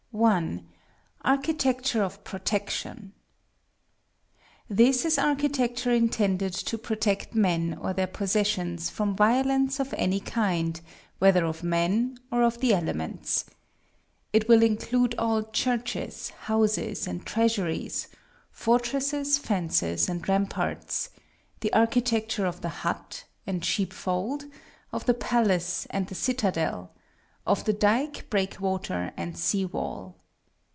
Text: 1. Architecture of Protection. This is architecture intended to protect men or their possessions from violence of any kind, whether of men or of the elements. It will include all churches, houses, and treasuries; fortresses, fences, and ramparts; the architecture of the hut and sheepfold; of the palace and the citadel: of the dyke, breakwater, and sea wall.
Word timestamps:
1. 0.13 0.67
Architecture 1.23 2.03
of 2.03 2.21
Protection. 2.25 3.13
This 4.69 5.05
is 5.05 5.17
architecture 5.17 5.91
intended 5.91 6.53
to 6.53 6.77
protect 6.77 7.33
men 7.33 7.77
or 7.79 7.93
their 7.93 8.07
possessions 8.07 8.89
from 8.89 9.15
violence 9.15 9.79
of 9.79 9.93
any 9.97 10.19
kind, 10.19 10.81
whether 11.19 11.45
of 11.45 11.63
men 11.63 12.19
or 12.29 12.43
of 12.43 12.59
the 12.59 12.73
elements. 12.73 13.45
It 14.33 14.49
will 14.49 14.61
include 14.63 15.15
all 15.17 15.43
churches, 15.49 16.29
houses, 16.41 17.07
and 17.07 17.25
treasuries; 17.25 18.09
fortresses, 18.51 19.37
fences, 19.37 20.09
and 20.09 20.27
ramparts; 20.27 21.09
the 21.61 21.71
architecture 21.71 22.45
of 22.45 22.59
the 22.59 22.69
hut 22.83 23.23
and 23.47 23.63
sheepfold; 23.63 24.43
of 24.91 25.05
the 25.05 25.13
palace 25.15 25.87
and 25.89 26.07
the 26.07 26.15
citadel: 26.15 26.91
of 27.47 27.63
the 27.65 27.73
dyke, 27.73 28.29
breakwater, 28.29 29.11
and 29.17 29.35
sea 29.35 29.65
wall. 29.65 30.15